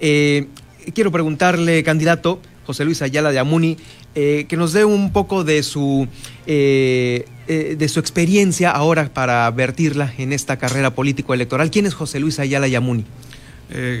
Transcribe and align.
Eh, 0.00 0.48
quiero 0.94 1.12
preguntarle, 1.12 1.82
candidato 1.82 2.40
José 2.64 2.84
Luis 2.84 3.02
Ayala 3.02 3.30
de 3.30 3.38
Amuni, 3.38 3.76
eh, 4.14 4.46
que 4.48 4.56
nos 4.56 4.72
dé 4.72 4.84
un 4.84 5.12
poco 5.12 5.44
de 5.44 5.62
su, 5.62 6.08
eh, 6.46 7.26
de 7.46 7.88
su 7.88 8.00
experiencia 8.00 8.70
ahora 8.70 9.12
para 9.12 9.50
vertirla 9.50 10.12
en 10.18 10.32
esta 10.32 10.56
carrera 10.56 10.94
político-electoral. 10.94 11.70
¿Quién 11.70 11.86
es 11.86 11.94
José 11.94 12.18
Luis 12.18 12.38
Ayala 12.38 12.66
Yamuni? 12.68 13.04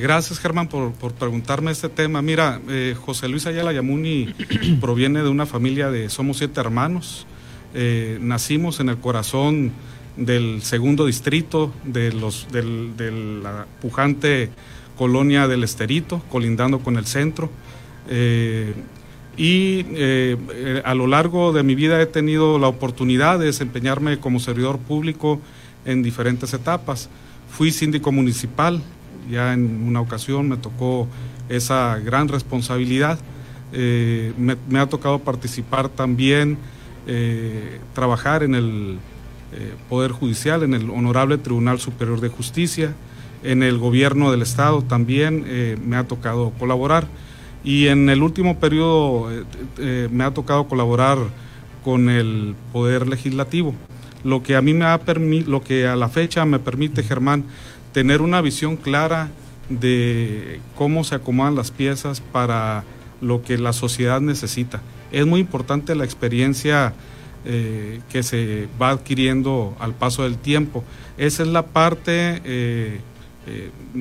gracias, 0.02 0.40
Germán, 0.40 0.66
por, 0.66 0.92
preguntarme 1.12 1.70
este 1.70 1.88
tema. 1.88 2.20
Mira, 2.22 2.60
José 3.02 3.28
Luis 3.28 3.46
Ayala 3.46 3.72
Yamuni 3.72 4.34
proviene 4.80 5.22
de 5.22 5.28
una 5.28 5.46
familia 5.46 5.92
de, 5.92 6.08
somos 6.08 6.38
siete 6.38 6.58
hermanos. 6.58 7.24
nacimos 8.20 8.80
en 8.80 8.88
el 8.88 8.98
corazón 8.98 9.70
del 10.16 10.62
segundo 10.62 11.06
distrito 11.06 11.72
de, 11.84 12.12
los, 12.12 12.48
de 12.50 13.40
la 13.44 13.66
pujante 13.80 14.50
colonia 15.00 15.48
del 15.48 15.64
Esterito, 15.64 16.20
colindando 16.28 16.80
con 16.80 16.98
el 16.98 17.06
centro. 17.06 17.48
Eh, 18.10 18.74
y 19.34 19.86
eh, 19.94 20.36
eh, 20.52 20.82
a 20.84 20.94
lo 20.94 21.06
largo 21.06 21.54
de 21.54 21.62
mi 21.62 21.74
vida 21.74 22.02
he 22.02 22.04
tenido 22.04 22.58
la 22.58 22.68
oportunidad 22.68 23.38
de 23.38 23.46
desempeñarme 23.46 24.18
como 24.18 24.40
servidor 24.40 24.78
público 24.78 25.40
en 25.86 26.02
diferentes 26.02 26.52
etapas. 26.52 27.08
Fui 27.48 27.70
síndico 27.70 28.12
municipal, 28.12 28.82
ya 29.30 29.54
en 29.54 29.88
una 29.88 30.02
ocasión 30.02 30.50
me 30.50 30.58
tocó 30.58 31.08
esa 31.48 31.98
gran 32.04 32.28
responsabilidad. 32.28 33.18
me, 33.72 34.56
me, 34.68 34.80
ha 34.80 34.86
tocado 34.86 35.20
participar 35.20 35.88
también, 35.88 36.58
trabajar 37.94 38.42
en 38.42 38.54
el 38.54 38.98
Poder 39.88 40.10
Judicial, 40.12 40.62
en 40.62 40.74
el 40.74 40.90
Honorable 40.90 41.38
Tribunal 41.38 41.78
Superior 41.80 42.20
de 42.20 42.28
Justicia 42.28 42.94
en 43.42 43.62
el 43.62 43.78
gobierno 43.78 44.30
del 44.30 44.42
estado 44.42 44.82
también 44.82 45.44
eh, 45.46 45.76
me 45.84 45.96
ha 45.96 46.04
tocado 46.04 46.52
colaborar 46.58 47.06
y 47.64 47.88
en 47.88 48.08
el 48.08 48.22
último 48.22 48.58
periodo 48.58 49.30
eh, 49.30 49.44
eh, 49.78 50.08
me 50.10 50.24
ha 50.24 50.32
tocado 50.32 50.68
colaborar 50.68 51.18
con 51.84 52.10
el 52.10 52.54
poder 52.72 53.08
legislativo, 53.08 53.74
lo 54.24 54.42
que 54.42 54.56
a 54.56 54.62
mí 54.62 54.74
me 54.74 54.84
ha 54.84 55.00
lo 55.46 55.62
que 55.62 55.86
a 55.86 55.96
la 55.96 56.08
fecha 56.08 56.44
me 56.44 56.58
permite 56.58 57.02
Germán 57.02 57.44
tener 57.92 58.20
una 58.20 58.40
visión 58.42 58.76
clara 58.76 59.30
de 59.70 60.60
cómo 60.74 61.04
se 61.04 61.14
acomodan 61.14 61.54
las 61.54 61.70
piezas 61.70 62.20
para 62.20 62.84
lo 63.20 63.42
que 63.42 63.56
la 63.56 63.72
sociedad 63.72 64.20
necesita. 64.20 64.82
Es 65.10 65.26
muy 65.26 65.40
importante 65.40 65.94
la 65.94 66.04
experiencia 66.04 66.92
que 67.42 68.22
se 68.22 68.68
va 68.80 68.90
adquiriendo 68.90 69.74
al 69.80 69.94
paso 69.94 70.24
del 70.24 70.36
tiempo. 70.36 70.84
Esa 71.16 71.42
es 71.42 71.48
la 71.48 71.64
parte 71.64 73.00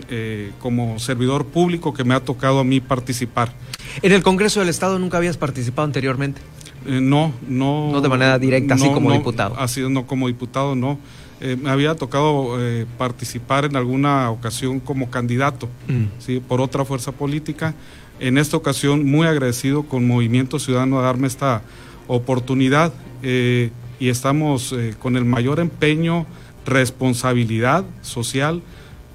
eh, 0.10 0.52
como 0.60 1.00
servidor 1.00 1.46
público 1.46 1.94
que 1.94 2.04
me 2.04 2.14
ha 2.14 2.20
tocado 2.20 2.60
a 2.60 2.64
mí 2.64 2.80
participar. 2.80 3.52
¿En 4.02 4.12
el 4.12 4.22
Congreso 4.22 4.60
del 4.60 4.70
Estado 4.70 5.00
nunca 5.00 5.18
habías 5.18 5.38
participado 5.38 5.86
anteriormente? 5.86 6.42
Eh, 6.86 7.00
no, 7.02 7.34
no. 7.48 7.92
No 7.92 8.02
de 8.02 8.10
manera 8.10 8.38
directa, 8.38 8.76
así 8.76 8.88
como 8.90 9.12
diputado. 9.12 9.56
Así, 9.58 9.82
no, 9.90 10.06
como 10.06 10.28
diputado, 10.28 10.76
no. 10.76 11.00
me 11.42 11.70
había 11.70 11.96
tocado 11.96 12.58
participar 12.98 13.66
en 13.66 13.76
alguna 13.76 14.30
ocasión 14.30 14.80
como 14.80 15.10
candidato, 15.10 15.68
mm. 15.88 16.04
¿sí? 16.20 16.40
por 16.40 16.62
otra 16.62 16.86
fuerza 16.86 17.12
política. 17.12 17.74
En 18.20 18.38
esta 18.38 18.58
ocasión, 18.58 19.06
muy 19.06 19.26
agradecido 19.26 19.84
con 19.84 20.06
Movimiento 20.06 20.60
Ciudadano 20.60 21.00
a 21.00 21.04
darme 21.04 21.28
esta 21.28 21.64
oportunidad 22.08 22.94
y 23.24 24.10
estamos 24.10 24.76
con 25.00 25.18
el 25.18 25.26
mayor 25.26 25.60
empeño, 25.60 26.26
responsabilidad 26.66 27.86
social 28.02 28.62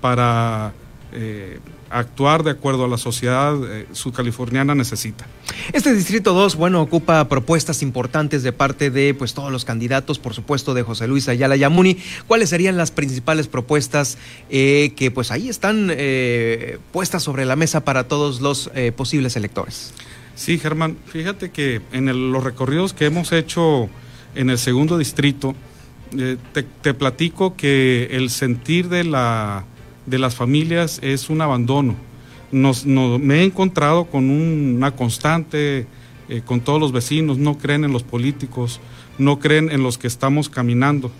para 0.05 0.74
eh, 1.14 1.60
actuar 1.88 2.42
de 2.42 2.50
acuerdo 2.50 2.84
a 2.84 2.88
la 2.88 2.98
sociedad 2.98 3.56
eh, 3.64 3.86
subcaliforniana 3.92 4.74
necesita. 4.74 5.27
Este 5.72 5.94
distrito 5.94 6.34
2, 6.34 6.56
bueno, 6.56 6.83
ocupa 6.83 7.27
propuestas 7.27 7.80
importantes 7.80 8.42
de 8.42 8.52
parte 8.52 8.91
de 8.91 9.14
pues 9.14 9.33
todos 9.33 9.50
los 9.50 9.64
candidatos, 9.64 10.19
por 10.19 10.34
supuesto 10.34 10.74
de 10.74 10.83
José 10.83 11.08
Luis 11.08 11.27
Ayala 11.30 11.56
Yamuni. 11.56 11.96
¿Cuáles 12.27 12.51
serían 12.51 12.77
las 12.77 12.90
principales 12.90 13.48
propuestas 13.48 14.18
eh, 14.51 14.92
que 14.95 15.11
pues 15.11 15.30
ahí 15.30 15.48
están 15.48 15.90
puestas 16.92 17.23
sobre 17.23 17.46
la 17.46 17.57
mesa 17.57 17.83
para 17.83 18.07
todos 18.07 18.42
los 18.42 18.70
posibles 18.96 19.36
electores? 19.36 19.95
Sí, 20.34 20.58
Germán, 20.58 20.98
fíjate 21.07 21.51
que 21.51 21.80
en 21.92 22.30
los 22.30 22.45
recorridos 22.45 22.92
que 22.92 23.07
hemos 23.07 23.33
hecho 23.33 23.89
en 24.34 24.51
el 24.51 24.58
segundo 24.58 24.98
distrito, 24.98 25.55
te 26.83 26.92
platico 26.92 27.57
que 27.57 28.08
el 28.11 28.28
sentir 28.28 28.90
de 28.90 29.05
la 29.05 29.64
de 30.06 30.18
las 30.18 30.34
familias 30.34 30.98
es 31.02 31.30
un 31.30 31.40
abandono. 31.40 31.94
Nos, 32.52 32.86
me 32.86 33.40
he 33.40 33.44
encontrado 33.44 34.04
con 34.04 34.30
una 34.30 34.92
constante 34.92 35.86
eh, 36.28 36.40
con 36.44 36.60
todos 36.60 36.80
los 36.80 36.92
vecinos, 36.92 37.36
no 37.36 37.58
creen 37.58 37.84
en 37.84 37.92
los 37.92 38.02
políticos, 38.02 38.80
no 39.18 39.38
creen 39.38 39.70
en 39.70 39.82
los 39.82 39.98
que 39.98 40.06
estamos 40.06 40.48
caminando. 40.48 41.10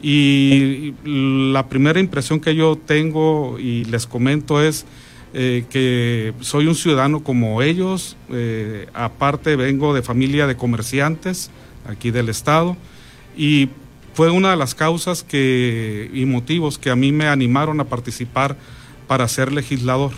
Y 0.00 0.94
la 1.04 1.68
primera 1.68 1.98
impresión 1.98 2.38
que 2.38 2.54
yo 2.54 2.76
tengo 2.76 3.58
y 3.58 3.84
les 3.84 4.06
comento 4.06 4.62
es 4.62 4.84
eh, 5.32 5.64
que 5.70 6.32
soy 6.40 6.66
un 6.66 6.76
ciudadano 6.76 7.24
como 7.24 7.62
ellos, 7.62 8.16
eh, 8.30 8.86
aparte 8.94 9.56
vengo 9.56 9.94
de 9.94 10.02
familia 10.02 10.46
de 10.46 10.56
comerciantes 10.56 11.50
aquí 11.88 12.12
del 12.12 12.28
estado 12.28 12.76
y 13.36 13.70
fue 14.14 14.30
una 14.30 14.50
de 14.50 14.56
las 14.56 14.74
causas 14.74 15.22
que, 15.22 16.10
y 16.12 16.24
motivos 16.24 16.78
que 16.78 16.90
a 16.90 16.96
mí 16.96 17.12
me 17.12 17.26
animaron 17.26 17.80
a 17.80 17.84
participar 17.84 18.56
para 19.06 19.28
ser 19.28 19.52
legislador. 19.52 20.12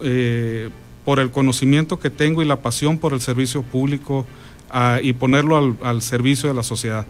Eh, 0.00 0.68
por 1.04 1.20
el 1.20 1.30
conocimiento 1.30 1.98
que 1.98 2.10
tengo 2.10 2.42
y 2.42 2.46
la 2.46 2.60
pasión 2.60 2.98
por 2.98 3.12
el 3.12 3.20
servicio 3.20 3.62
público 3.62 4.26
ah, 4.70 4.98
y 5.02 5.12
ponerlo 5.12 5.76
al, 5.82 6.02
servicio 6.02 6.48
de 6.48 6.54
la 6.54 6.62
sociedad. 6.62 7.06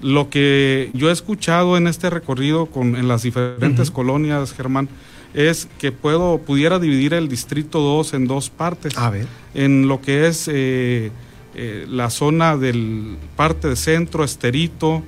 Lo 0.00 0.30
que 0.30 0.90
yo 0.94 1.08
he 1.08 1.12
escuchado 1.12 1.76
en 1.76 1.86
este 1.86 2.10
recorrido 2.10 2.66
con, 2.66 2.96
en 2.96 3.08
las 3.08 3.22
diferentes 3.22 3.90
colonias, 3.90 4.52
Germán, 4.52 4.88
es 5.32 5.68
que 5.78 5.90
puedo, 5.90 6.38
pudiera 6.38 6.78
dividir 6.78 7.14
el 7.14 7.28
distrito 7.28 7.80
2 7.80 8.14
en 8.14 8.26
dos 8.26 8.50
partes. 8.50 8.96
A 8.96 9.10
ver. 9.10 9.26
En 9.54 9.88
lo 9.88 10.00
que 10.00 10.28
es 10.28 10.48
eh, 10.48 11.10
eh, 11.54 11.86
la 11.88 12.10
zona 12.10 12.56
del 12.56 13.16
parte 13.36 13.68
de 13.68 13.76
centro, 13.76 14.22
Esterito, 14.22 15.02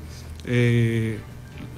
eh, 0.47 1.19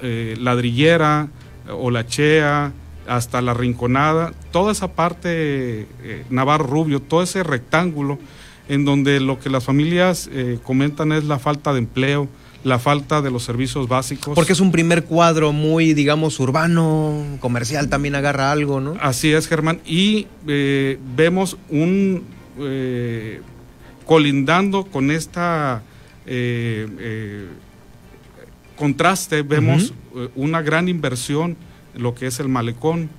eh, 0.01 0.35
ladrillera 0.39 1.27
o 1.71 1.89
la 1.89 2.05
chea, 2.05 2.71
hasta 3.07 3.41
la 3.41 3.55
rinconada, 3.55 4.33
toda 4.51 4.71
esa 4.71 4.93
parte, 4.93 5.87
eh, 6.03 6.25
Navarro 6.29 6.65
Rubio, 6.65 7.01
todo 7.01 7.23
ese 7.23 7.41
rectángulo 7.43 8.19
en 8.67 8.85
donde 8.85 9.19
lo 9.19 9.39
que 9.39 9.49
las 9.49 9.63
familias 9.63 10.29
comentan 10.61 11.11
es 11.11 11.23
la 11.23 11.39
falta 11.39 11.73
de 11.73 11.79
empleo, 11.79 12.29
la 12.63 12.77
falta 12.77 13.23
de 13.23 13.31
los 13.31 13.43
servicios 13.43 13.87
básicos. 13.87 14.35
Porque 14.35 14.53
es 14.53 14.59
un 14.59 14.71
primer 14.71 15.05
cuadro 15.05 15.51
muy, 15.51 15.95
digamos, 15.95 16.39
urbano, 16.39 17.15
comercial 17.39 17.89
también 17.89 18.13
agarra 18.13 18.51
algo, 18.51 18.79
¿no? 18.79 18.93
Así 19.01 19.31
es, 19.33 19.47
Germán. 19.47 19.81
Y 19.87 20.27
vemos 20.45 21.57
un 21.69 22.23
colindando 24.05 24.85
con 24.85 25.09
esta 25.09 25.81
contraste 28.79 29.41
vemos 29.41 29.93
eh, 30.15 30.29
una 30.35 30.61
gran 30.61 30.87
inversión 30.87 31.57
en 31.93 32.01
lo 32.01 32.15
que 32.15 32.27
es 32.27 32.39
el 32.39 32.47
malecón, 32.47 33.09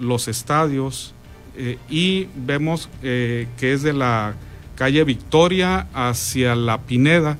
los 0.00 0.28
estadios 0.28 1.14
eh, 1.56 1.78
y 1.90 2.26
vemos 2.34 2.88
eh, 3.02 3.46
que 3.58 3.74
es 3.74 3.82
de 3.82 3.92
la 3.92 4.34
calle 4.76 5.04
Victoria 5.04 5.88
hacia 5.92 6.56
la 6.56 6.80
Pineda, 6.80 7.36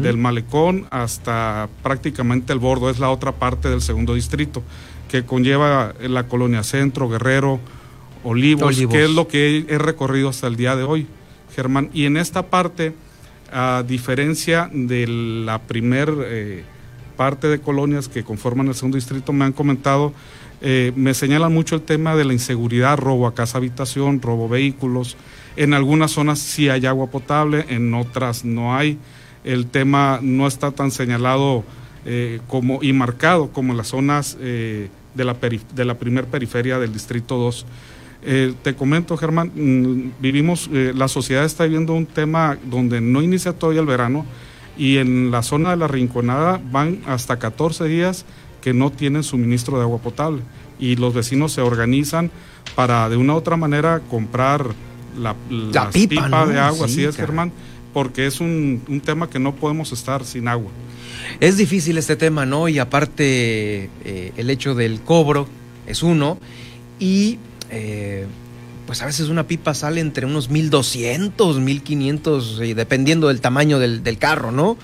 del 0.00 0.16
malecón 0.16 0.86
hasta 0.90 1.68
prácticamente 1.82 2.52
el 2.52 2.60
bordo, 2.60 2.88
es 2.88 3.00
la 3.00 3.10
otra 3.10 3.32
parte 3.32 3.68
del 3.68 3.82
segundo 3.82 4.14
distrito, 4.14 4.62
que 5.10 5.24
conlleva 5.24 5.92
la 6.00 6.28
colonia 6.28 6.62
Centro, 6.62 7.08
Guerrero, 7.08 7.58
Olivos, 8.22 8.76
que 8.88 9.04
es 9.04 9.10
lo 9.10 9.26
que 9.26 9.66
he 9.68 9.78
recorrido 9.78 10.28
hasta 10.28 10.46
el 10.46 10.54
día 10.54 10.76
de 10.76 10.84
hoy, 10.84 11.08
Germán. 11.56 11.90
Y 11.92 12.04
en 12.04 12.16
esta 12.16 12.46
parte, 12.46 12.94
a 13.50 13.82
diferencia 13.84 14.70
de 14.72 15.08
la 15.08 15.58
primer 15.58 16.64
parte 17.16 17.48
de 17.48 17.60
colonias 17.60 18.08
que 18.08 18.24
conforman 18.24 18.68
el 18.68 18.74
segundo 18.74 18.96
distrito 18.96 19.32
me 19.32 19.44
han 19.44 19.52
comentado, 19.52 20.12
eh, 20.64 20.92
me 20.94 21.12
señalan 21.12 21.52
mucho 21.52 21.74
el 21.74 21.82
tema 21.82 22.14
de 22.14 22.24
la 22.24 22.32
inseguridad, 22.32 22.96
robo 22.96 23.26
a 23.26 23.34
casa 23.34 23.58
habitación, 23.58 24.22
robo 24.22 24.48
vehículos. 24.48 25.16
En 25.56 25.74
algunas 25.74 26.12
zonas 26.12 26.38
sí 26.38 26.68
hay 26.68 26.86
agua 26.86 27.08
potable, 27.08 27.66
en 27.68 27.92
otras 27.94 28.44
no 28.44 28.76
hay. 28.76 28.96
El 29.42 29.66
tema 29.66 30.20
no 30.22 30.46
está 30.46 30.70
tan 30.70 30.92
señalado 30.92 31.64
eh, 32.06 32.40
como, 32.46 32.78
y 32.80 32.92
marcado 32.92 33.48
como 33.50 33.72
en 33.72 33.76
las 33.76 33.88
zonas 33.88 34.38
eh, 34.40 34.88
de, 35.14 35.24
la 35.24 35.34
de 35.34 35.84
la 35.84 35.98
primer 35.98 36.26
periferia 36.26 36.78
del 36.78 36.92
distrito 36.92 37.36
2. 37.38 37.66
te 38.62 38.74
comento, 38.76 39.16
Germán, 39.16 39.50
mm, 39.52 40.12
vivimos, 40.20 40.70
la 40.70 41.08
sociedad 41.08 41.44
está 41.44 41.64
viviendo 41.64 41.92
un 41.92 42.06
tema 42.06 42.56
donde 42.64 43.00
no 43.00 43.20
inicia 43.20 43.52
todavía 43.52 43.80
el 43.80 43.86
verano, 43.88 44.24
y 44.76 44.98
en 44.98 45.30
la 45.30 45.42
zona 45.42 45.70
de 45.70 45.76
la 45.76 45.88
Rinconada 45.88 46.60
van 46.70 47.00
hasta 47.06 47.38
14 47.38 47.84
días 47.84 48.24
que 48.60 48.72
no 48.72 48.90
tienen 48.90 49.22
suministro 49.22 49.76
de 49.76 49.82
agua 49.82 49.98
potable. 49.98 50.42
Y 50.78 50.96
los 50.96 51.14
vecinos 51.14 51.52
se 51.52 51.60
organizan 51.60 52.30
para 52.74 53.08
de 53.08 53.16
una 53.16 53.34
u 53.34 53.36
otra 53.36 53.56
manera 53.56 54.00
comprar 54.10 54.66
la, 55.18 55.34
pipa, 55.90 56.46
de 56.46 56.58
agua, 56.58 56.86
así 56.86 57.04
es, 57.04 57.16
Germán, 57.16 57.52
porque 57.92 58.26
es 58.26 58.40
un, 58.40 58.82
un, 58.88 59.00
tema 59.00 59.28
que 59.28 59.38
no 59.38 59.54
podemos 59.54 59.92
estar 59.92 60.24
sin 60.24 60.48
agua. 60.48 60.70
Es 61.40 61.56
difícil 61.56 61.98
este 61.98 62.16
tema, 62.16 62.46
¿no? 62.46 62.68
Y 62.68 62.78
aparte 62.78 63.90
eh, 64.04 64.32
el 64.36 64.48
hecho 64.50 64.74
del 64.74 65.00
cobro 65.00 65.46
es 65.86 66.02
uno. 66.02 66.38
Y 66.98 67.38
eh, 67.70 68.26
pues 68.86 69.02
a 69.02 69.06
veces 69.06 69.28
una 69.28 69.46
pipa 69.46 69.74
sale 69.74 70.00
entre 70.00 70.26
unos 70.26 70.50
1200, 70.50 71.60
1500, 71.60 72.60
eh, 72.60 72.74
dependiendo 72.74 73.28
del 73.28 73.40
tamaño 73.40 73.78
del, 73.78 74.02
del 74.02 74.18
carro, 74.18 74.52
¿no? 74.52 74.76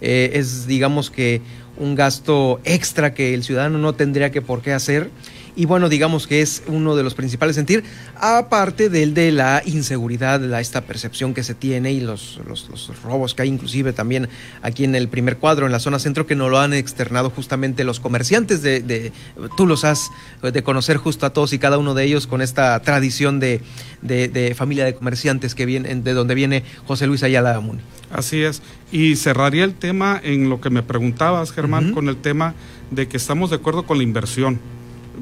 es 0.00 0.66
digamos 0.66 1.10
que 1.10 1.40
un 1.78 1.94
gasto 1.94 2.60
extra 2.64 3.14
que 3.14 3.32
el 3.32 3.42
ciudadano 3.44 3.78
no 3.78 3.94
tendría 3.94 4.30
que 4.30 4.42
por 4.42 4.60
qué 4.60 4.74
hacer 4.74 5.10
y 5.56 5.64
bueno, 5.64 5.88
digamos 5.88 6.26
que 6.26 6.42
es 6.42 6.62
uno 6.66 6.94
de 6.94 7.02
los 7.02 7.14
principales 7.14 7.56
sentir, 7.56 7.82
aparte 8.14 8.90
del 8.90 9.14
de 9.14 9.32
la 9.32 9.62
inseguridad, 9.64 10.38
la, 10.40 10.60
esta 10.60 10.82
percepción 10.82 11.32
que 11.32 11.42
se 11.42 11.54
tiene 11.54 11.92
y 11.92 12.00
los, 12.00 12.38
los, 12.46 12.68
robos 13.02 13.34
que 13.34 13.42
hay 13.42 13.48
inclusive 13.48 13.94
también 13.94 14.28
aquí 14.60 14.84
en 14.84 14.94
el 14.94 15.08
primer 15.08 15.38
cuadro, 15.38 15.64
en 15.64 15.72
la 15.72 15.80
zona 15.80 15.98
centro, 15.98 16.26
que 16.26 16.36
no 16.36 16.50
lo 16.50 16.58
han 16.58 16.74
externado 16.74 17.30
justamente 17.30 17.84
los 17.84 18.00
comerciantes 18.00 18.60
de, 18.60 19.12
tú 19.56 19.66
los 19.66 19.84
has 19.84 20.10
de 20.42 20.62
conocer 20.62 20.98
justo 20.98 21.24
a 21.24 21.30
todos 21.30 21.54
y 21.54 21.58
cada 21.58 21.78
uno 21.78 21.94
de 21.94 22.04
ellos 22.04 22.26
con 22.26 22.42
esta 22.42 22.78
tradición 22.82 23.40
de, 23.40 23.62
de 24.02 24.54
familia 24.54 24.84
de 24.84 24.94
comerciantes 24.94 25.54
que 25.54 25.64
viene, 25.64 25.94
de 25.94 26.12
donde 26.12 26.34
viene 26.34 26.64
José 26.86 27.06
Luis 27.06 27.22
Ayala 27.22 27.58
Muni. 27.60 27.80
Así 28.10 28.42
es. 28.42 28.62
Y 28.92 29.16
cerraría 29.16 29.64
el 29.64 29.74
tema 29.74 30.20
en 30.22 30.48
lo 30.48 30.60
que 30.60 30.70
me 30.70 30.82
preguntabas, 30.82 31.52
Germán, 31.52 31.92
con 31.92 32.08
el 32.08 32.16
tema 32.16 32.54
de 32.90 33.08
que 33.08 33.16
estamos 33.16 33.50
de 33.50 33.56
acuerdo 33.56 33.84
con 33.84 33.96
la 33.96 34.04
inversión 34.04 34.60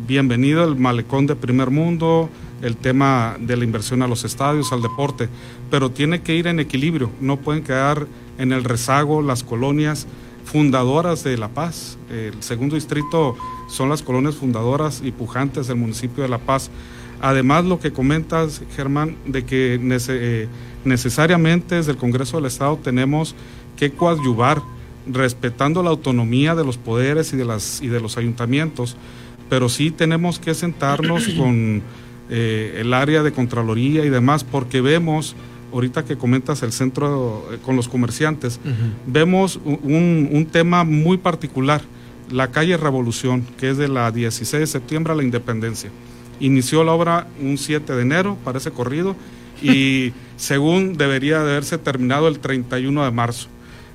bienvenido 0.07 0.65
el 0.65 0.77
malecón 0.77 1.27
de 1.27 1.37
primer 1.37 1.71
mundo, 1.71 2.29
el 2.63 2.77
tema 2.77 3.37
de 3.39 3.57
la 3.57 3.65
inversión 3.65 4.03
a 4.03 4.09
los 4.09 4.25
estadios, 4.25 4.73
al 4.73 4.83
deporte, 4.83 5.29
pero 5.71 5.91
tiene 5.91 6.23
que 6.23 6.35
ir 6.35 6.47
en 6.47 6.61
equilibrio, 6.61 7.11
no 7.21 7.39
pueden 7.39 7.63
quedar 7.63 8.07
en 8.39 8.53
el 8.53 8.65
rezago 8.65 9.23
las 9.23 9.45
colonias 9.45 10.07
fundadoras 10.45 11.25
de 11.25 11.37
La 11.37 11.49
Paz. 11.49 11.99
El 12.11 12.43
segundo 12.43 12.75
distrito 12.75 13.37
son 13.69 13.89
las 13.89 14.03
colonias 14.03 14.35
fundadoras 14.35 15.01
y 15.05 15.13
pujantes 15.13 15.69
del 15.69 15.77
municipio 15.77 16.23
de 16.23 16.29
La 16.29 16.39
Paz. 16.39 16.71
Además, 17.21 17.65
lo 17.65 17.81
que 17.81 17.93
comentas, 17.93 18.63
Germán, 18.77 19.17
de 19.25 19.45
que 19.47 19.81
eh, 19.81 20.49
necesariamente 20.85 21.77
desde 21.77 21.93
el 21.93 21.97
Congreso 21.97 22.37
del 22.37 22.47
Estado 22.47 22.79
tenemos 22.83 23.35
que 23.77 23.93
coadyuvar 23.93 24.61
respetando 25.07 25.83
la 25.83 25.91
autonomía 25.91 26.55
de 26.55 26.65
los 26.65 26.77
poderes 26.77 27.33
y 27.33 27.37
de, 27.37 27.45
las, 27.45 27.81
y 27.83 27.89
de 27.89 28.01
los 28.01 28.17
ayuntamientos 28.17 28.97
pero 29.55 29.69
sí 29.69 29.93
tenemos 29.93 30.41
que 30.41 30.53
sentarnos 30.53 31.29
con 31.39 31.81
eh, 32.29 32.79
el 32.81 32.93
área 32.93 33.23
de 33.23 33.31
Contraloría 33.31 34.05
y 34.05 34.09
demás, 34.09 34.43
porque 34.43 34.81
vemos, 34.81 35.37
ahorita 35.73 36.05
que 36.05 36.17
comentas 36.17 36.65
el 36.65 36.73
centro 36.73 37.49
eh, 37.53 37.59
con 37.65 37.77
los 37.77 37.87
comerciantes, 37.87 38.59
vemos 39.07 39.61
un, 39.65 40.49
tema 40.51 40.83
muy 40.83 41.19
particular, 41.19 41.83
la 42.33 42.51
calle 42.51 42.77
Revolución, 42.77 43.47
que 43.57 43.71
es 43.71 43.77
de 43.77 43.87
la 43.87 44.11
16 44.11 44.59
de 44.59 44.67
septiembre 44.67 45.13
a 45.13 45.17
la 45.17 45.23
Independencia. 45.23 45.89
Inició 46.41 46.83
la 46.83 46.91
obra 46.91 47.29
un 47.41 47.57
7 47.57 47.93
de 47.93 48.03
enero, 48.03 48.37
parece 48.43 48.73
corrido, 48.73 49.15
y 49.63 50.13
según 50.37 50.95
debería 50.95 51.45
de 51.45 51.53
haberse 51.53 51.79
terminado 51.79 52.27
el 52.27 52.41
31 52.41 53.05
de 53.05 53.11
marzo, 53.13 53.47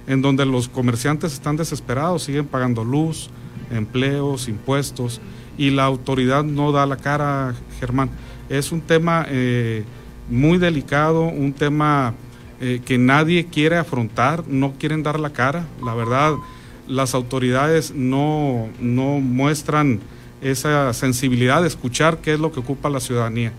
en 0.07 0.21
donde 0.21 0.45
los 0.45 0.69
comerciantes 0.69 1.33
están 1.33 1.57
desesperados, 1.57 2.23
siguen 2.23 2.45
pagando 2.45 2.85
luz, 2.85 3.29
empleos, 3.71 4.47
impuestos 4.47 5.19
y 5.59 5.71
la 5.71 5.83
autoridad 5.83 6.45
no 6.45 6.71
da 6.71 6.85
la 6.85 6.95
cara, 6.95 7.53
Germán. 7.81 8.09
Es 8.47 8.71
un 8.71 8.79
tema 8.79 9.25
eh, 9.27 9.83
muy 10.29 10.57
delicado, 10.57 11.23
un 11.23 11.51
tema 11.51 12.13
eh, 12.61 12.81
que 12.85 12.97
nadie 12.97 13.47
quiere 13.47 13.75
afrontar, 13.75 14.47
no 14.47 14.75
quieren 14.79 15.03
dar 15.03 15.19
la 15.19 15.31
cara. 15.31 15.67
La 15.83 15.93
verdad, 15.93 16.33
las 16.87 17.13
autoridades 17.13 17.93
no, 17.93 18.69
no 18.79 19.19
muestran 19.19 19.99
esa 20.41 20.93
sensibilidad 20.93 21.61
de 21.61 21.67
escuchar 21.67 22.19
qué 22.19 22.35
es 22.35 22.39
lo 22.39 22.53
que 22.53 22.61
ocupa 22.61 22.89
la 22.89 23.01
ciudadanía. 23.01 23.51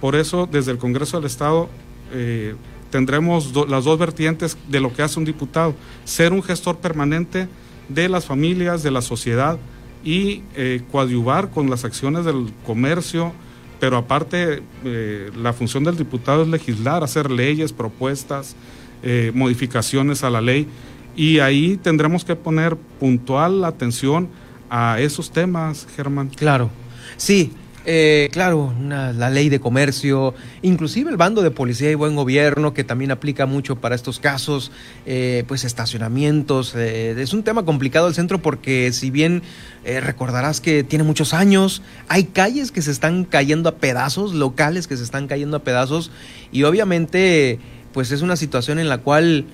Por 0.00 0.16
eso, 0.16 0.48
desde 0.50 0.72
el 0.72 0.78
Congreso 0.78 1.18
del 1.18 1.26
Estado, 1.26 1.68
eh, 2.12 2.56
tendremos 2.90 3.52
las 3.68 3.84
dos 3.84 4.00
vertientes 4.00 4.58
de 4.66 4.80
lo 4.80 4.92
que 4.92 5.02
hace 5.02 5.20
un 5.20 5.24
diputado, 5.24 5.76
ser 6.04 6.32
un 6.32 6.42
gestor 6.42 6.78
permanente 6.78 7.46
de 7.88 8.08
las 8.08 8.24
familias, 8.24 8.82
de 8.82 8.90
la 8.90 9.00
sociedad, 9.00 9.60
y 10.06 10.44
eh, 10.54 10.82
coadyuvar 10.92 11.50
con 11.50 11.68
las 11.68 11.84
acciones 11.84 12.24
del 12.24 12.52
comercio, 12.64 13.32
pero 13.80 13.96
aparte 13.96 14.62
eh, 14.84 15.32
la 15.36 15.52
función 15.52 15.82
del 15.82 15.96
diputado 15.96 16.44
es 16.44 16.48
legislar, 16.48 17.02
hacer 17.02 17.28
leyes, 17.28 17.72
propuestas, 17.72 18.54
eh, 19.02 19.32
modificaciones 19.34 20.22
a 20.22 20.30
la 20.30 20.40
ley 20.40 20.68
y 21.16 21.40
ahí 21.40 21.76
tendremos 21.76 22.24
que 22.24 22.36
poner 22.36 22.76
puntual 22.76 23.64
atención 23.64 24.28
a 24.70 25.00
esos 25.00 25.32
temas, 25.32 25.88
Germán. 25.96 26.28
Claro, 26.28 26.70
sí, 27.16 27.52
eh, 27.88 28.30
claro, 28.32 28.74
la 28.80 29.30
ley 29.30 29.48
de 29.48 29.60
comercio, 29.60 30.34
inclusive 30.62 31.08
el 31.08 31.16
bando 31.16 31.40
de 31.40 31.52
policía 31.52 31.88
y 31.88 31.94
buen 31.94 32.16
gobierno 32.16 32.74
que 32.74 32.82
también 32.82 33.12
aplica 33.12 33.46
mucho 33.46 33.76
para 33.76 33.94
estos 33.94 34.18
casos, 34.18 34.72
eh, 35.06 35.44
pues 35.46 35.62
estacionamientos. 35.62 36.74
Eh, 36.74 37.14
es 37.16 37.32
un 37.32 37.44
tema 37.44 37.64
complicado 37.64 38.08
el 38.08 38.14
centro 38.14 38.42
porque 38.42 38.90
si 38.92 39.12
bien 39.12 39.42
recordarás 39.84 40.60
que 40.60 40.82
tiene 40.82 41.04
muchos 41.04 41.32
años, 41.32 41.80
hay 42.08 42.24
calles 42.24 42.72
que 42.72 42.82
se 42.82 42.90
están 42.90 43.24
cayendo 43.24 43.68
a 43.68 43.76
pedazos, 43.76 44.34
locales 44.34 44.88
que 44.88 44.96
se 44.96 45.04
están 45.04 45.28
cayendo 45.28 45.58
a 45.58 45.60
pedazos 45.62 46.10
y 46.50 46.64
obviamente 46.64 47.60
pues 47.92 48.10
es 48.10 48.20
una 48.20 48.34
situación 48.34 48.80
en 48.80 48.88
la 48.88 48.98
cual 48.98 49.44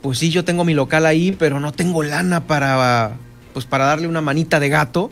pues 0.00 0.18
sí 0.18 0.30
yo 0.30 0.46
tengo 0.46 0.64
mi 0.64 0.72
local 0.72 1.04
ahí, 1.04 1.36
pero 1.38 1.60
no 1.60 1.72
tengo 1.72 2.02
lana 2.02 2.46
para 2.46 3.18
pues 3.52 3.66
para 3.66 3.84
darle 3.84 4.08
una 4.08 4.22
manita 4.22 4.60
de 4.60 4.70
gato 4.70 5.10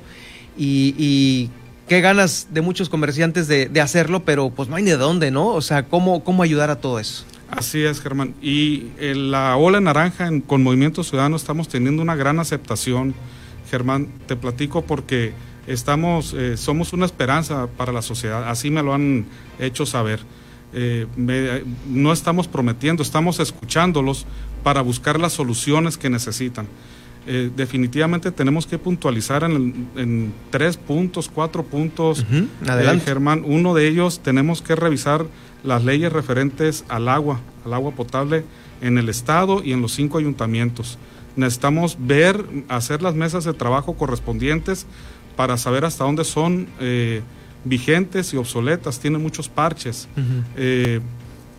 y 0.56 1.50
qué 1.88 2.00
ganas 2.00 2.48
de 2.50 2.60
muchos 2.60 2.88
comerciantes 2.88 3.48
de, 3.48 3.81
hacerlo, 3.81 4.25
pero 4.25 4.50
pues 4.50 4.69
no 4.69 4.76
hay 4.76 4.84
de 4.84 4.96
dónde, 4.96 5.31
¿no? 5.31 5.48
O 5.48 5.60
sea, 5.60 5.84
¿cómo, 5.84 6.42
ayudar 6.42 6.70
a 6.70 6.76
todo 6.76 6.98
eso? 6.98 7.25
Así 7.50 7.82
es, 7.82 8.00
Germán. 8.00 8.34
Y 8.42 8.88
en 8.98 9.31
la 9.31 9.56
ola 9.56 9.81
naranja 9.81 10.28
con 10.46 10.62
Movimiento 10.62 11.04
Ciudadano 11.04 11.36
estamos 11.36 11.69
teniendo 11.69 12.02
una 12.02 12.16
gran 12.16 12.38
aceptación. 12.40 13.14
Germán, 13.70 14.08
te 14.26 14.36
platico 14.36 14.82
porque 14.82 15.32
estamos, 15.66 16.34
eh, 16.34 16.56
somos 16.56 16.92
una 16.92 17.06
esperanza 17.06 17.69
para 17.76 17.92
la 17.92 18.02
sociedad. 18.02 18.48
Así 18.48 18.70
me 18.70 18.82
lo 18.82 18.94
han 18.94 19.26
hecho 19.58 19.87
saber. 19.87 20.20
Eh, 20.72 21.06
no 21.87 22.12
estamos 22.12 22.49
prometiendo, 22.49 23.02
estamos 23.02 23.38
escuchándolos 23.38 24.26
para 24.64 24.80
buscar 24.82 25.20
las 25.20 25.32
soluciones 25.32 25.97
que 25.97 26.11
necesitan. 26.11 26.66
Eh, 27.26 27.50
definitivamente 27.57 28.31
tenemos 28.31 28.66
que 28.66 28.78
puntualizar 28.78 29.45
en, 29.45 30.33
tres 30.50 30.76
puntos, 30.76 31.31
cuatro 31.33 31.62
puntos, 31.62 32.21
uh 32.21 33.00
Germán. 33.04 33.43
Uno 33.47 33.73
de 33.75 33.88
ellos 33.88 34.21
tenemos 34.21 34.61
que 34.61 34.76
revisar 34.76 35.26
las 35.62 35.85
leyes 35.85 36.12
referentes 36.12 36.85
al 36.88 37.09
agua, 37.09 37.40
al 37.64 37.73
agua 37.73 37.93
potable 37.93 38.45
en 38.83 38.99
el 38.99 39.09
Estado 39.09 39.62
y 39.64 39.73
en 39.73 39.81
los 39.81 39.93
cinco 39.93 40.19
ayuntamientos. 40.19 40.99
Necesitamos 41.37 41.97
ver, 41.99 42.45
hacer 42.69 43.00
las 43.00 43.14
mesas 43.14 43.45
de 43.45 43.54
trabajo 43.54 43.95
correspondientes 43.95 44.87
para 45.35 45.57
saber 45.57 45.87
hasta 45.87 46.04
dónde 46.04 46.25
son 46.25 46.69
eh, 46.78 47.23
vigentes 47.64 48.35
y 48.35 48.37
obsoletas. 48.37 49.00
Tienen 49.00 49.23
muchos 49.23 49.49
parches. 49.49 50.09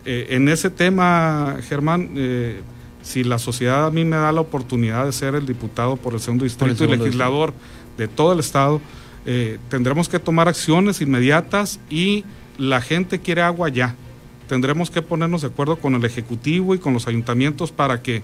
en 0.08 0.48
ese 0.48 0.70
tema, 0.70 1.56
Germán, 1.68 2.10
si 3.06 3.22
la 3.22 3.38
sociedad 3.38 3.86
a 3.86 3.90
mí 3.92 4.04
me 4.04 4.16
da 4.16 4.32
la 4.32 4.40
oportunidad 4.40 5.06
de 5.06 5.12
ser 5.12 5.36
el 5.36 5.46
diputado 5.46 5.96
por 5.96 6.14
el 6.14 6.18
segundo 6.18 6.42
distrito 6.42 6.84
y 6.84 6.88
legislador 6.88 7.54
de 7.96 8.08
todo 8.08 8.32
el 8.32 8.40
estado, 8.40 8.80
eh, 9.26 9.58
tendremos 9.68 10.08
que 10.08 10.18
tomar 10.18 10.48
acciones 10.48 11.00
inmediatas 11.00 11.78
y 11.88 12.24
la 12.58 12.80
gente 12.80 13.20
quiere 13.20 13.42
agua 13.42 13.68
ya. 13.68 13.94
Tendremos 14.48 14.90
que 14.90 15.02
ponernos 15.02 15.42
de 15.42 15.46
acuerdo 15.46 15.76
con 15.76 15.94
el 15.94 16.04
Ejecutivo 16.04 16.74
y 16.74 16.80
con 16.80 16.94
los 16.94 17.06
ayuntamientos 17.06 17.70
para 17.70 18.02
que 18.02 18.22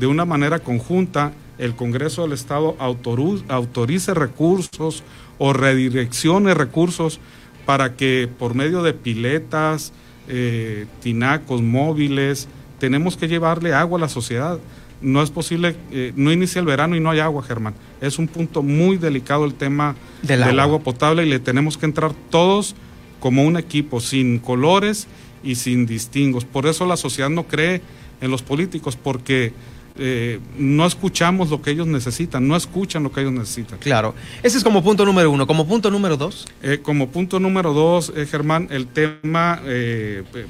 de 0.00 0.08
una 0.08 0.24
manera 0.24 0.58
conjunta 0.58 1.32
el 1.58 1.76
Congreso 1.76 2.22
del 2.22 2.32
Estado 2.32 2.76
autorice 2.80 4.14
recursos 4.14 5.04
o 5.38 5.52
redireccione 5.52 6.54
recursos 6.54 7.20
para 7.66 7.94
que 7.94 8.28
por 8.36 8.56
medio 8.56 8.82
de 8.82 8.94
piletas, 8.94 9.92
eh, 10.26 10.86
tinacos 11.00 11.62
móviles, 11.62 12.48
tenemos 12.84 13.16
que 13.16 13.28
llevarle 13.28 13.72
agua 13.72 13.96
a 13.96 14.02
la 14.02 14.10
sociedad. 14.10 14.58
No 15.00 15.22
es 15.22 15.30
posible, 15.30 15.74
eh, 15.90 16.12
no 16.16 16.30
inicia 16.30 16.60
el 16.60 16.66
verano 16.66 16.94
y 16.94 17.00
no 17.00 17.08
hay 17.08 17.18
agua, 17.18 17.42
Germán. 17.42 17.72
Es 18.02 18.18
un 18.18 18.28
punto 18.28 18.62
muy 18.62 18.98
delicado 18.98 19.46
el 19.46 19.54
tema 19.54 19.96
del, 20.20 20.60
agua. 20.60 20.80
potable 20.80 21.24
y 21.24 21.30
le 21.30 21.38
tenemos 21.38 21.78
que 21.78 21.86
entrar 21.86 22.12
todos 22.28 22.76
como 23.20 23.42
un 23.42 23.56
equipo, 23.56 24.00
sin 24.00 24.38
colores 24.38 25.06
y 25.42 25.54
sin 25.54 25.86
distingos. 25.86 26.44
Por 26.44 26.66
eso 26.66 26.84
la 26.84 26.98
sociedad 26.98 27.30
no 27.30 27.44
cree 27.44 27.80
en 28.20 28.30
los 28.30 28.42
políticos, 28.42 28.98
porque 29.02 29.54
eh, 29.96 30.40
no 30.58 30.86
escuchamos 30.86 31.50
lo 31.50 31.62
que 31.62 31.70
ellos 31.70 31.86
necesitan, 31.86 32.48
no 32.48 32.56
escuchan 32.56 33.04
lo 33.04 33.12
que 33.12 33.20
ellos 33.20 33.32
necesitan. 33.32 33.78
Claro, 33.78 34.14
ese 34.42 34.58
es 34.58 34.64
como 34.64 34.82
punto 34.82 35.04
número 35.04 35.30
uno. 35.30 35.46
Como 35.46 35.68
punto 35.68 35.88
número 35.88 36.16
dos. 36.16 36.46
Eh, 36.62 36.80
como 36.82 37.10
punto 37.10 37.38
número 37.38 37.72
dos, 37.72 38.12
eh, 38.16 38.26
Germán, 38.26 38.66
el 38.70 38.88
tema, 38.88 39.60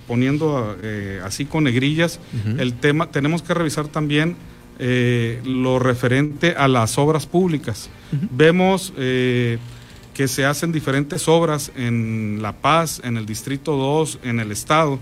poniendo 0.07 0.77
así 1.25 1.45
con 1.45 1.65
negrillas, 1.65 2.21
el 2.59 2.73
tema, 2.75 3.11
tenemos 3.11 3.43
que 3.43 3.53
revisar 3.53 3.89
también 3.89 4.37
lo 4.79 5.79
referente 5.79 6.55
a 6.57 6.67
las 6.67 6.97
obras 6.97 7.27
públicas. 7.27 7.91
Vemos 8.31 8.93
que 8.95 10.29
se 10.29 10.47
hacen 10.47 10.73
diferentes 10.73 11.29
obras 11.29 11.71
en 11.77 12.39
La 12.41 12.53
Paz, 12.53 13.03
en 13.05 13.19
el 13.19 13.27
Distrito 13.27 13.77
2, 13.77 14.21
en 14.23 14.41
el 14.41 14.53
Estado, 14.53 15.01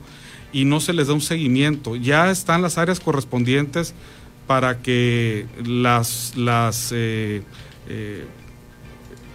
y 0.52 0.64
no 0.64 0.80
se 0.80 0.92
les 0.92 1.06
da 1.06 1.14
un 1.14 1.20
seguimiento. 1.20 1.96
Ya 1.96 2.30
están 2.30 2.62
las 2.62 2.78
áreas 2.78 2.98
correspondientes 2.98 3.94
para 4.46 4.78
que 4.78 5.46
las, 5.64 6.36
las 6.36 6.92
eh, 6.94 7.42
eh, 7.88 8.24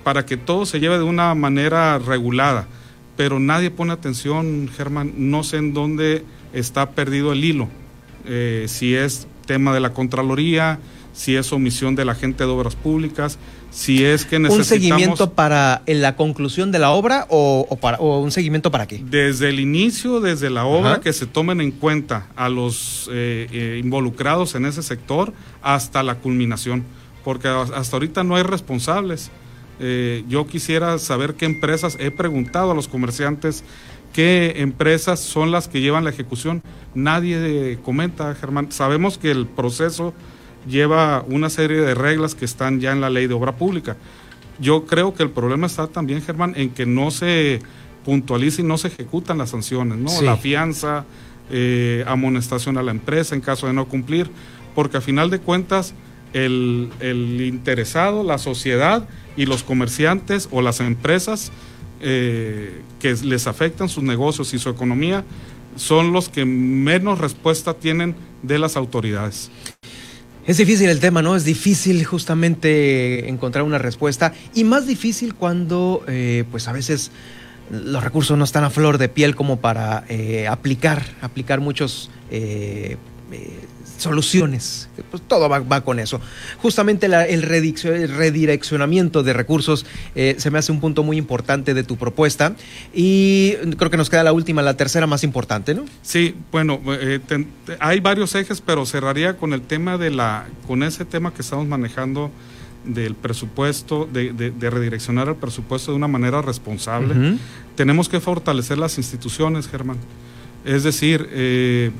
para 0.03 0.25
que 0.25 0.37
todo 0.37 0.65
se 0.65 0.79
lleve 0.79 0.97
de 0.97 1.03
una 1.03 1.35
manera 1.35 1.99
regulada. 1.99 2.67
Pero 3.17 3.39
nadie 3.39 3.71
pone 3.71 3.91
atención, 3.91 4.69
Germán, 4.75 5.13
no 5.17 5.43
sé 5.43 5.57
en 5.57 5.73
dónde 5.73 6.23
está 6.53 6.91
perdido 6.91 7.33
el 7.33 7.43
hilo. 7.43 7.67
Eh, 8.25 8.65
si 8.67 8.95
es 8.95 9.27
tema 9.45 9.73
de 9.73 9.79
la 9.79 9.93
Contraloría, 9.93 10.79
si 11.17 11.35
es 11.35 11.51
omisión 11.51 11.95
de 11.95 12.05
la 12.05 12.13
gente 12.13 12.43
de 12.43 12.49
obras 12.51 12.75
públicas, 12.75 13.39
si 13.71 14.05
es 14.05 14.23
que 14.23 14.37
necesitamos... 14.37 14.57
¿Un 14.57 14.63
seguimiento 14.63 15.33
para 15.33 15.81
la 15.87 16.15
conclusión 16.15 16.71
de 16.71 16.77
la 16.77 16.91
obra 16.91 17.25
o, 17.29 17.75
para, 17.81 17.99
un 17.99 18.31
seguimiento 18.31 18.69
para 18.69 18.85
qué? 18.85 19.01
Desde 19.03 19.49
el 19.49 19.59
inicio, 19.59 20.19
desde 20.21 20.51
la 20.51 20.65
obra, 20.65 21.01
que 21.01 21.11
se 21.13 21.25
tomen 21.25 21.59
en 21.59 21.71
cuenta 21.71 22.27
a 22.35 22.49
los 22.49 23.09
eh, 23.11 23.47
eh, 23.51 23.81
involucrados 23.83 24.53
en 24.53 24.67
ese 24.67 24.83
sector 24.83 25.33
hasta 25.63 26.03
la 26.03 26.15
culminación, 26.15 26.83
porque 27.23 27.47
hasta 27.47 27.95
ahorita 27.95 28.23
no 28.23 28.35
hay 28.35 28.43
responsables. 28.43 29.31
Eh, 29.79 30.23
yo 30.29 30.45
quisiera 30.45 30.99
saber 30.99 31.33
qué 31.33 31.45
empresas, 31.45 31.97
he 31.99 32.11
preguntado 32.11 32.71
a 32.71 32.75
los 32.75 32.87
comerciantes 32.87 33.63
qué 34.13 34.53
empresas 34.57 35.19
son 35.19 35.49
las 35.49 35.67
que 35.67 35.81
llevan 35.81 36.03
la 36.03 36.11
ejecución. 36.11 36.61
Nadie 36.93 37.79
comenta, 37.83 38.35
Germán. 38.35 38.71
Sabemos 38.71 39.17
que 39.17 39.31
el 39.31 39.47
proceso 39.47 40.13
lleva 40.67 41.23
una 41.27 41.49
serie 41.49 41.81
de 41.81 41.95
reglas 41.95 42.35
que 42.35 42.45
están 42.45 42.79
ya 42.79 42.91
en 42.91 43.01
la 43.01 43.09
ley 43.09 43.27
de 43.27 43.33
obra 43.33 43.55
pública. 43.55 43.97
Yo 44.59 44.85
creo 44.85 45.13
que 45.13 45.23
el 45.23 45.29
problema 45.29 45.67
está 45.67 45.87
también, 45.87 46.21
Germán, 46.21 46.53
en 46.55 46.71
que 46.71 46.85
no 46.85 47.11
se 47.11 47.59
puntualiza 48.03 48.61
y 48.61 48.65
no 48.65 48.77
se 48.77 48.87
ejecutan 48.87 49.37
las 49.37 49.51
sanciones, 49.51 49.97
¿no? 49.97 50.21
La 50.21 50.37
fianza, 50.37 51.05
eh, 51.51 52.03
amonestación 52.07 52.77
a 52.77 52.83
la 52.83 52.91
empresa 52.91 53.35
en 53.35 53.41
caso 53.41 53.67
de 53.67 53.73
no 53.73 53.87
cumplir, 53.87 54.29
porque 54.75 54.97
a 54.97 55.01
final 55.01 55.29
de 55.29 55.39
cuentas 55.39 55.93
el, 56.33 56.89
interesado, 57.39 58.23
la 58.23 58.37
sociedad 58.37 59.07
y 59.35 59.45
los 59.45 59.63
comerciantes 59.63 60.49
o 60.51 60.61
las 60.61 60.79
empresas 60.79 61.51
eh, 62.01 62.81
que 62.99 63.13
les 63.13 63.47
afectan 63.47 63.89
sus 63.89 64.03
negocios 64.03 64.53
y 64.53 64.59
su 64.59 64.69
economía 64.69 65.23
son 65.75 66.11
los 66.11 66.29
que 66.29 66.45
menos 66.45 67.19
respuesta 67.19 67.73
tienen 67.73 68.15
de 68.43 68.59
las 68.59 68.75
autoridades. 68.75 69.51
Es 70.47 70.55
difícil 70.55 70.87
el 70.87 71.01
tema, 71.01 71.21
¿no? 71.21 71.35
Es 71.35 71.43
difícil 71.43 72.05
justamente 72.05 73.27
encontrar 73.27 73.65
una 73.65 73.79
respuesta 73.79 74.31
y 74.55 74.63
más 74.63 74.87
difícil 74.87 75.35
cuando, 75.35 76.05
eh, 76.07 76.45
pues 76.49 76.69
a 76.69 76.71
veces 76.71 77.11
los 77.69 78.01
recursos 78.01 78.37
no 78.37 78.45
están 78.45 78.63
a 78.63 78.69
flor 78.69 78.97
de 78.97 79.09
piel 79.09 79.35
como 79.35 79.57
para 79.57 80.05
eh, 80.07 80.47
aplicar, 80.47 81.03
aplicar 81.19 81.59
muchos 81.59 82.09
eh, 82.31 82.95
soluciones. 83.97 84.89
Pues 85.11 85.23
todo 85.27 85.49
va, 85.49 85.81
con 85.81 85.99
eso. 85.99 86.21
Justamente 86.61 87.05
el, 87.07 87.41
redireccionamiento 87.41 89.23
de 89.23 89.33
recursos 89.33 89.85
eh, 90.15 90.35
se 90.37 90.51
me 90.51 90.59
hace 90.59 90.71
un 90.71 90.79
punto 90.79 91.03
muy 91.03 91.17
importante 91.17 91.73
de 91.73 91.83
tu 91.83 91.97
propuesta 91.97 92.55
y 92.93 93.53
creo 93.77 93.91
que 93.91 93.97
nos 93.97 94.09
queda 94.09 94.23
la 94.23 94.33
última, 94.33 94.61
la 94.61 94.77
tercera 94.77 95.07
más 95.07 95.23
importante, 95.23 95.73
¿no? 95.73 95.85
Sí, 96.01 96.35
bueno, 96.51 96.79
eh, 96.87 97.19
hay 97.79 97.99
varios 97.99 98.35
ejes, 98.35 98.61
pero 98.61 98.85
cerraría 98.85 99.37
con 99.37 99.53
el 99.53 99.61
tema 99.61 99.97
de 99.97 100.11
la, 100.11 100.47
con 100.67 100.83
ese 100.83 101.05
tema 101.05 101.33
que 101.33 101.41
estamos 101.41 101.67
manejando 101.67 102.31
del 102.85 103.15
presupuesto, 103.15 104.07
de, 104.11 104.53
redireccionar 104.59 105.27
el 105.27 105.35
presupuesto 105.35 105.91
de 105.91 105.97
una 105.97 106.07
manera 106.07 106.41
responsable. 106.41 107.37
Tenemos 107.75 108.09
que 108.09 108.19
fortalecer 108.19 108.77
las 108.77 108.97
instituciones, 108.97 109.67
Germán. 109.67 109.97
Es 110.65 110.83
decir, 110.83 111.27
eh, 111.31 111.91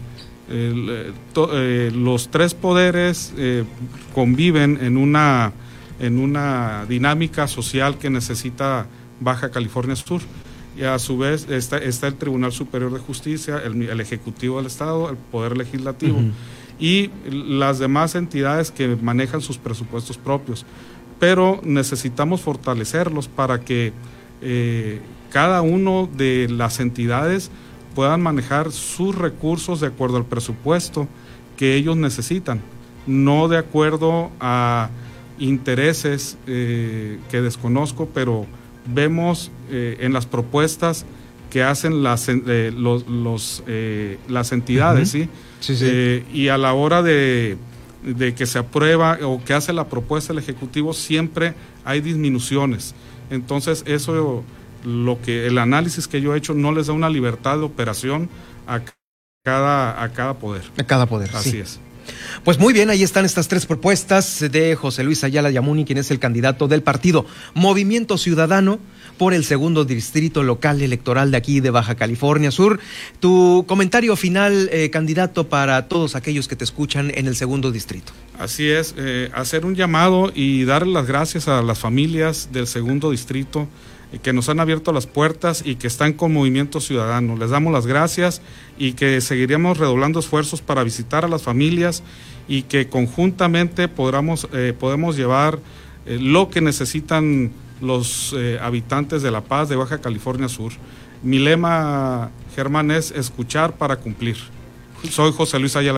eh, 0.50 1.12
eh, 1.36 1.92
los 1.94 2.30
tres 2.30 2.54
poderes 2.54 3.34
eh, 3.38 3.66
conviven 4.14 4.80
en 4.82 4.96
una, 4.98 5.52
en 6.00 6.20
una 6.20 6.86
dinámica 6.88 7.48
social 7.48 7.98
que 7.98 8.10
necesita 8.10 8.88
Baja 9.20 9.50
California 9.52 9.96
Sur. 9.96 10.22
Y 10.78 10.84
a 10.84 11.00
su 11.00 11.18
vez 11.18 11.50
está, 11.50 11.80
está 11.80 12.08
el 12.08 12.16
Tribunal 12.16 12.52
Superior 12.52 12.94
de 12.94 13.00
Justicia, 13.00 13.60
el, 13.66 14.00
Ejecutivo 14.00 14.58
del 14.58 14.68
Estado, 14.68 15.10
el 15.10 15.18
Poder 15.18 15.58
Legislativo 15.58 16.20
y 16.80 17.10
las 17.26 17.80
demás 17.80 18.14
entidades 18.14 18.70
que 18.70 18.96
manejan 18.96 19.42
sus 19.42 19.58
presupuestos 19.58 20.20
propios. 20.20 20.68
Pero 21.20 21.60
necesitamos 21.64 22.42
fortalecerlos 22.42 23.28
para 23.28 23.60
que 23.62 23.92
cada 25.32 25.64
uno 25.64 26.08
de 26.16 26.48
las 26.48 26.80
entidades 26.80 27.50
puedan 27.98 28.22
manejar 28.22 28.72
sus 28.72 29.16
recursos 29.16 29.80
de 29.80 29.88
acuerdo 29.88 30.18
al 30.18 30.26
presupuesto 30.26 31.08
que 31.58 31.74
ellos 31.74 31.98
necesitan, 31.98 32.62
no 33.08 33.48
de 33.48 33.58
acuerdo 33.58 34.30
a 34.40 34.92
intereses 35.40 36.38
eh, 36.46 37.18
que 37.32 37.42
desconozco, 37.42 38.08
pero 38.14 38.46
vemos 38.86 39.50
eh, 39.72 39.98
en 40.02 40.14
las 40.14 40.28
propuestas 40.28 41.08
que 41.50 41.64
hacen 41.64 42.04
las, 42.04 42.30
eh, 42.30 42.72
los, 42.72 43.64
las 44.28 44.52
entidades, 44.52 45.10
¿sí? 45.10 45.28
sí, 45.60 46.24
y 46.32 46.50
a 46.50 46.60
la 46.60 46.74
hora 46.74 47.02
de, 47.02 47.58
de, 48.04 48.36
que 48.36 48.46
se 48.46 48.60
aprueba 48.60 49.18
o 49.24 49.44
que 49.44 49.56
hace 49.56 49.74
la 49.74 49.88
propuesta 49.88 50.34
el 50.34 50.38
Ejecutivo, 50.38 50.94
siempre 50.94 51.56
hay 51.84 52.02
disminuciones. 52.02 52.94
Entonces, 53.32 53.84
eso 53.88 54.44
lo 54.84 55.22
que 55.22 55.48
el 55.48 55.58
análisis 55.58 56.08
que 56.08 56.22
yo 56.22 56.34
he 56.34 56.38
hecho 56.38 56.54
no 56.54 56.72
les 56.72 56.88
da 56.88 56.94
una 56.94 57.10
libertad 57.10 57.58
de 57.58 57.64
operación 57.64 58.30
a 58.68 58.82
cada, 59.44 60.02
a 60.02 60.14
cada 60.14 60.36
poder. 60.36 60.64
A 60.78 60.84
cada 60.84 61.06
poder. 61.06 61.30
Así 61.34 61.60
es. 61.60 61.80
Pues 62.44 62.60
muy 62.60 62.74
bien, 62.74 62.90
ahí 62.90 63.04
están 63.04 63.26
estas 63.26 63.48
tres 63.48 63.66
propuestas 63.66 64.40
de 64.52 64.76
José 64.76 65.04
Luis 65.04 65.24
Ayala 65.24 65.52
Yamuni, 65.52 65.86
quien 65.86 65.98
es 65.98 66.12
el 66.12 66.20
candidato 66.20 66.68
del 66.68 66.84
partido 66.84 67.26
Movimiento 67.54 68.18
Ciudadano 68.18 68.80
por 69.18 69.34
el 69.34 69.44
segundo 69.44 69.84
distrito 69.84 70.44
local 70.44 70.82
electoral 70.82 71.32
de 71.32 71.38
aquí 71.38 71.60
de 71.60 71.72
Baja 71.72 71.96
California 71.96 72.52
Sur. 72.52 72.80
Tu 73.20 73.66
comentario 73.68 74.16
final, 74.16 74.70
eh, 74.72 74.90
candidato, 74.90 75.50
para 75.50 75.88
todos 75.88 76.16
aquellos 76.16 76.48
que 76.48 76.56
te 76.56 76.64
escuchan 76.64 77.12
en 77.14 77.28
el 77.28 77.36
segundo 77.36 77.72
distrito. 77.72 78.14
Así 78.40 78.70
es, 78.70 78.94
eh, 78.98 79.32
hacer 79.34 79.66
un 79.66 79.76
llamado 79.76 80.32
y 80.34 80.64
dar 80.66 80.86
las 80.86 81.08
gracias 81.08 81.48
a 81.48 81.62
las 81.62 81.80
familias 81.80 82.50
del 82.52 82.68
segundo 82.68 83.12
distrito 83.12 83.68
que 84.22 84.32
nos 84.32 84.48
han 84.48 84.60
abierto 84.60 84.94
las 84.94 85.06
puertas 85.06 85.64
y 85.66 85.76
que 85.76 85.88
están 85.88 86.14
con 86.14 86.34
Movimiento 86.34 86.80
Ciudadano. 86.80 87.36
Les 87.36 87.50
damos 87.50 87.74
las 87.74 87.86
gracias 87.86 88.42
y 88.78 88.94
que 88.94 89.20
seguiremos 89.22 89.78
redoblando 89.78 90.20
esfuerzos 90.20 90.62
para 90.62 90.84
visitar 90.84 91.26
a 91.26 91.28
las 91.28 91.44
familias 91.44 92.04
y 92.48 92.64
que 92.64 92.88
conjuntamente 92.88 93.88
podamos, 93.88 94.48
eh, 94.54 94.74
podemos 94.78 95.18
llevar 95.18 95.60
eh, 96.06 96.18
lo 96.22 96.50
que 96.50 96.62
necesitan 96.62 97.52
los 97.82 98.34
eh, 98.38 98.58
habitantes 98.62 99.22
de 99.22 99.32
La 99.32 99.42
Paz 99.42 99.68
de 99.70 99.76
Baja 99.76 100.00
California 100.00 100.48
Sur. 100.48 100.72
Mi 101.22 101.40
lema, 101.40 102.32
Germán, 102.56 102.92
es 102.92 103.12
escuchar 103.12 103.74
para 103.74 103.98
cumplir. 103.98 104.38
Soy 105.10 105.32
José 105.32 105.60
Luis 105.60 105.76
Ayala. 105.76 105.96